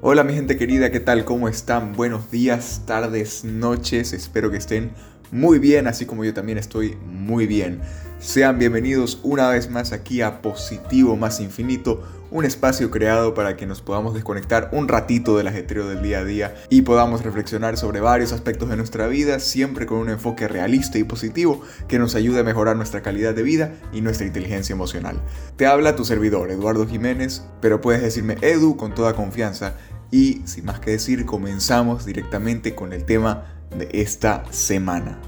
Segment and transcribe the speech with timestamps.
[0.00, 1.24] Hola mi gente querida, ¿qué tal?
[1.24, 1.92] ¿Cómo están?
[1.92, 4.92] Buenos días, tardes, noches, espero que estén
[5.32, 7.80] muy bien, así como yo también estoy muy bien.
[8.20, 12.02] Sean bienvenidos una vez más aquí a Positivo Más Infinito,
[12.32, 16.24] un espacio creado para que nos podamos desconectar un ratito del ajetreo del día a
[16.24, 20.98] día y podamos reflexionar sobre varios aspectos de nuestra vida, siempre con un enfoque realista
[20.98, 25.22] y positivo que nos ayude a mejorar nuestra calidad de vida y nuestra inteligencia emocional.
[25.54, 29.74] Te habla tu servidor, Eduardo Jiménez, pero puedes decirme Edu con toda confianza
[30.10, 35.20] y sin más que decir, comenzamos directamente con el tema de esta semana.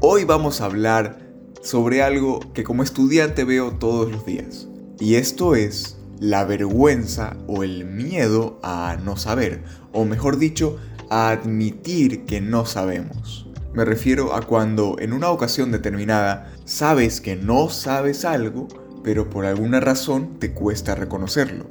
[0.00, 1.18] Hoy vamos a hablar
[1.60, 4.68] sobre algo que como estudiante veo todos los días.
[5.00, 10.78] Y esto es la vergüenza o el miedo a no saber, o mejor dicho,
[11.10, 13.48] a admitir que no sabemos.
[13.74, 18.68] Me refiero a cuando en una ocasión determinada sabes que no sabes algo,
[19.02, 21.66] pero por alguna razón te cuesta reconocerlo.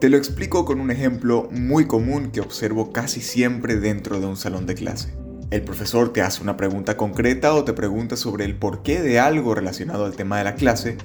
[0.00, 4.36] Te lo explico con un ejemplo muy común que observo casi siempre dentro de un
[4.36, 5.19] salón de clase.
[5.50, 9.54] El profesor te hace una pregunta concreta o te pregunta sobre el porqué de algo
[9.54, 10.96] relacionado al tema de la clase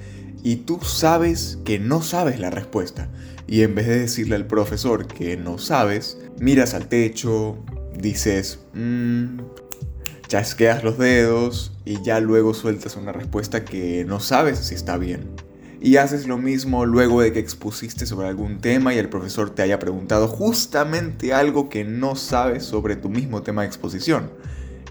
[0.44, 3.08] y tú sabes que no sabes la respuesta.
[3.48, 7.58] Y en vez de decirle al profesor que no sabes, miras al techo,
[7.98, 9.38] dices, mmm,
[10.28, 15.45] chasqueas los dedos y ya luego sueltas una respuesta que no sabes si está bien
[15.86, 19.62] y haces lo mismo luego de que expusiste sobre algún tema y el profesor te
[19.62, 24.32] haya preguntado justamente algo que no sabes sobre tu mismo tema de exposición.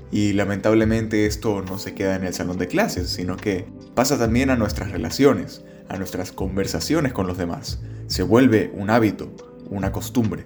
[0.09, 4.49] Y lamentablemente esto no se queda en el salón de clases, sino que pasa también
[4.49, 7.81] a nuestras relaciones, a nuestras conversaciones con los demás.
[8.07, 9.35] Se vuelve un hábito,
[9.69, 10.45] una costumbre.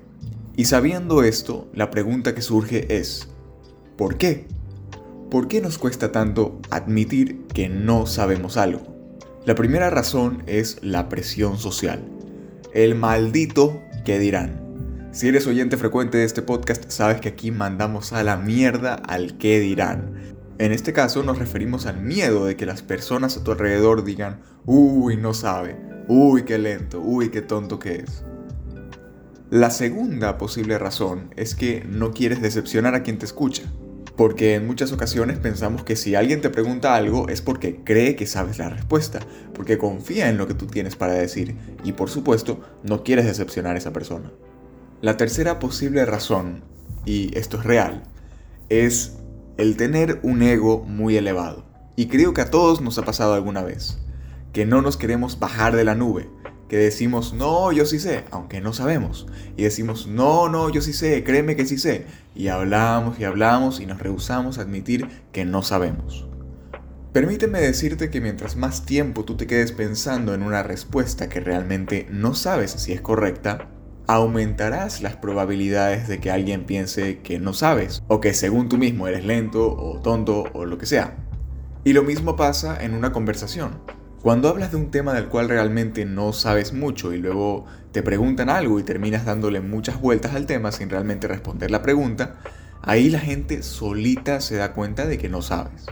[0.55, 3.27] Y sabiendo esto, la pregunta que surge es,
[3.95, 4.47] ¿por qué?
[5.29, 8.98] ¿Por qué nos cuesta tanto admitir que no sabemos algo?
[9.45, 12.03] La primera razón es la presión social.
[12.73, 15.09] El maldito que dirán.
[15.13, 19.37] Si eres oyente frecuente de este podcast, sabes que aquí mandamos a la mierda al
[19.37, 20.35] que dirán.
[20.57, 24.41] En este caso nos referimos al miedo de que las personas a tu alrededor digan,
[24.65, 25.77] uy, no sabe,
[26.09, 28.25] uy, qué lento, uy, qué tonto que es.
[29.49, 33.63] La segunda posible razón es que no quieres decepcionar a quien te escucha.
[34.19, 38.25] Porque en muchas ocasiones pensamos que si alguien te pregunta algo es porque cree que
[38.25, 39.21] sabes la respuesta,
[39.53, 43.75] porque confía en lo que tú tienes para decir y por supuesto no quieres decepcionar
[43.75, 44.29] a esa persona.
[44.99, 46.65] La tercera posible razón,
[47.05, 48.03] y esto es real,
[48.67, 49.13] es
[49.55, 51.63] el tener un ego muy elevado.
[51.95, 53.99] Y creo que a todos nos ha pasado alguna vez,
[54.51, 56.27] que no nos queremos bajar de la nube,
[56.69, 59.27] que decimos, no, yo sí sé, aunque no sabemos.
[59.57, 62.05] Y decimos, no, no, yo sí sé, créeme que sí sé.
[62.35, 66.27] Y hablamos y hablamos y nos rehusamos a admitir que no sabemos.
[67.11, 72.07] Permíteme decirte que mientras más tiempo tú te quedes pensando en una respuesta que realmente
[72.11, 73.67] no sabes si es correcta,
[74.05, 79.07] aumentarás las probabilidades de que alguien piense que no sabes, o que según tú mismo
[79.07, 81.17] eres lento o tonto o lo que sea.
[81.83, 83.98] Y lo mismo pasa en una conversación.
[84.21, 88.49] Cuando hablas de un tema del cual realmente no sabes mucho y luego te preguntan
[88.49, 92.35] algo y terminas dándole muchas vueltas al tema sin realmente responder la pregunta,
[92.81, 95.85] ahí la gente solita se da cuenta de que no sabes.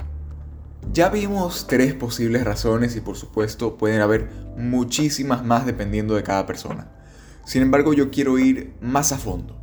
[0.92, 4.28] Ya vimos tres posibles razones y por supuesto pueden haber
[4.58, 6.88] muchísimas más dependiendo de cada persona.
[7.46, 9.58] Sin embargo yo quiero ir más a fondo.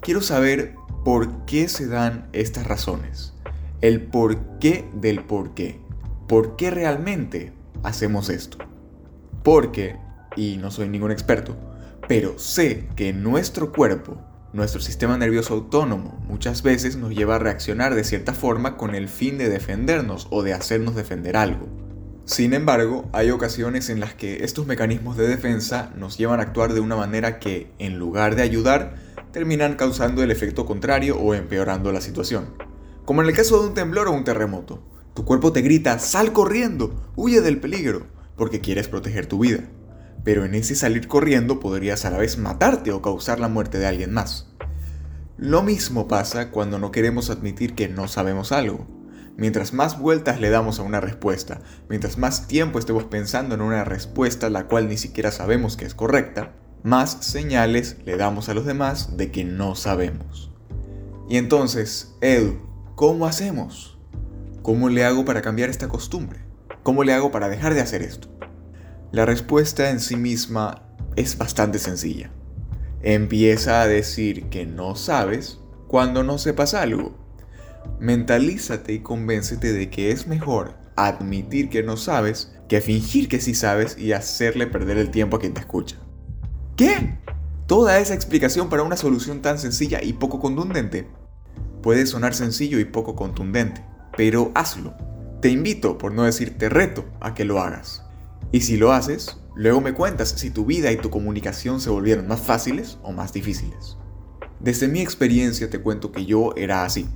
[0.00, 0.74] Quiero saber
[1.04, 3.32] por qué se dan estas razones.
[3.80, 5.80] El por qué del por qué.
[6.26, 8.58] ¿Por qué realmente hacemos esto.
[9.42, 9.96] Porque,
[10.36, 11.56] y no soy ningún experto,
[12.08, 14.18] pero sé que nuestro cuerpo,
[14.52, 19.08] nuestro sistema nervioso autónomo, muchas veces nos lleva a reaccionar de cierta forma con el
[19.08, 21.68] fin de defendernos o de hacernos defender algo.
[22.24, 26.74] Sin embargo, hay ocasiones en las que estos mecanismos de defensa nos llevan a actuar
[26.74, 28.96] de una manera que, en lugar de ayudar,
[29.32, 32.50] terminan causando el efecto contrario o empeorando la situación.
[33.06, 34.82] Como en el caso de un temblor o un terremoto.
[35.18, 38.06] Tu cuerpo te grita, sal corriendo, huye del peligro,
[38.36, 39.64] porque quieres proteger tu vida.
[40.22, 43.88] Pero en ese salir corriendo podrías a la vez matarte o causar la muerte de
[43.88, 44.54] alguien más.
[45.36, 48.86] Lo mismo pasa cuando no queremos admitir que no sabemos algo.
[49.36, 53.82] Mientras más vueltas le damos a una respuesta, mientras más tiempo estemos pensando en una
[53.82, 56.52] respuesta la cual ni siquiera sabemos que es correcta,
[56.84, 60.52] más señales le damos a los demás de que no sabemos.
[61.28, 62.58] Y entonces, Edu,
[62.94, 63.97] ¿cómo hacemos?
[64.68, 66.40] ¿Cómo le hago para cambiar esta costumbre?
[66.82, 68.28] ¿Cómo le hago para dejar de hacer esto?
[69.12, 70.82] La respuesta en sí misma
[71.16, 72.30] es bastante sencilla.
[73.00, 77.16] Empieza a decir que no sabes cuando no sepas algo.
[77.98, 83.54] Mentalízate y convéncete de que es mejor admitir que no sabes que fingir que sí
[83.54, 85.96] sabes y hacerle perder el tiempo a quien te escucha.
[86.76, 87.16] ¿Qué?
[87.66, 91.08] ¿Toda esa explicación para una solución tan sencilla y poco contundente?
[91.82, 93.87] Puede sonar sencillo y poco contundente,
[94.18, 94.94] pero hazlo.
[95.40, 98.02] Te invito, por no decir te reto, a que lo hagas.
[98.50, 102.26] Y si lo haces, luego me cuentas si tu vida y tu comunicación se volvieron
[102.26, 103.96] más fáciles o más difíciles.
[104.58, 107.06] Desde mi experiencia te cuento que yo era así.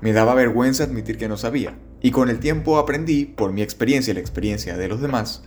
[0.00, 4.10] Me daba vergüenza admitir que no sabía, y con el tiempo aprendí, por mi experiencia
[4.10, 5.44] y la experiencia de los demás,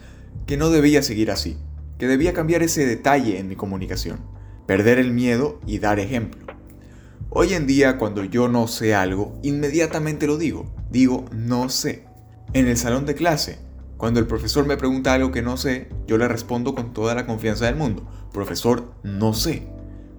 [0.48, 1.58] que no debía seguir así,
[1.98, 4.22] que debía cambiar ese detalle en mi comunicación,
[4.66, 6.48] perder el miedo y dar ejemplo.
[7.32, 12.06] Hoy en día cuando yo no sé algo, inmediatamente lo digo, digo no sé.
[12.54, 13.60] En el salón de clase,
[13.98, 17.28] cuando el profesor me pregunta algo que no sé, yo le respondo con toda la
[17.28, 19.68] confianza del mundo, profesor, no sé.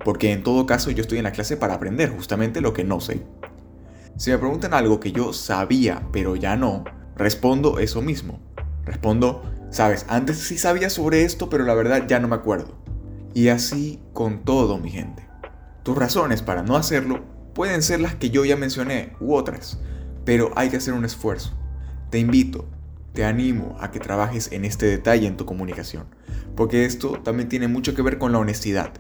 [0.05, 3.01] Porque en todo caso yo estoy en la clase para aprender justamente lo que no
[3.01, 3.23] sé.
[4.17, 6.85] Si me preguntan algo que yo sabía pero ya no,
[7.17, 8.39] respondo eso mismo.
[8.85, 12.75] Respondo, Sabes, antes sí sabía sobre esto, pero la verdad ya no me acuerdo.
[13.35, 15.30] Y así con todo, mi gente.
[15.83, 17.25] Tus razones para no hacerlo
[17.55, 19.81] pueden ser las que yo ya mencioné u otras,
[20.25, 21.59] pero hay que hacer un esfuerzo.
[22.11, 22.69] Te invito,
[23.15, 26.07] te animo a que trabajes en este detalle en tu comunicación,
[26.55, 28.93] porque esto también tiene mucho que ver con la honestidad.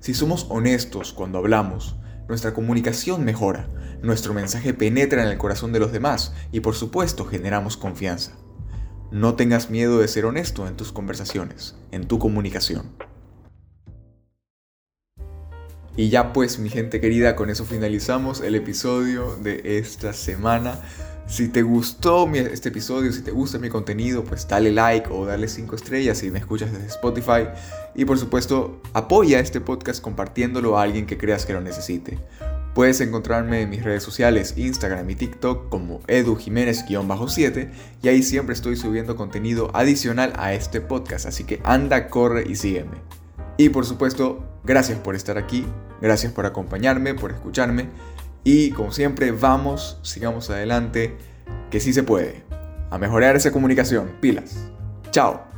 [0.00, 3.68] Si somos honestos cuando hablamos, nuestra comunicación mejora,
[4.02, 8.32] nuestro mensaje penetra en el corazón de los demás y por supuesto generamos confianza.
[9.10, 12.92] No tengas miedo de ser honesto en tus conversaciones, en tu comunicación.
[15.96, 20.80] Y ya pues mi gente querida, con eso finalizamos el episodio de esta semana.
[21.26, 25.48] Si te gustó este episodio, si te gusta mi contenido, pues dale like o dale
[25.48, 27.48] 5 estrellas si me escuchas desde Spotify.
[27.94, 32.18] Y por supuesto, apoya este podcast compartiéndolo a alguien que creas que lo necesite.
[32.74, 37.70] Puedes encontrarme en mis redes sociales, Instagram y TikTok como edujiménez-7
[38.02, 42.56] y ahí siempre estoy subiendo contenido adicional a este podcast, así que anda, corre y
[42.56, 42.96] sígueme.
[43.58, 45.66] Y por supuesto, gracias por estar aquí,
[46.00, 47.88] gracias por acompañarme, por escucharme
[48.44, 51.16] y como siempre, vamos, sigamos adelante,
[51.70, 52.44] que sí se puede.
[52.90, 54.68] A mejorar esa comunicación, pilas.
[55.10, 55.53] Chao.